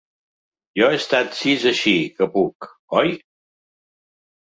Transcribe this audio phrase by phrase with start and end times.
[0.79, 2.71] Jo he estat sis així que puc
[3.03, 3.13] oi?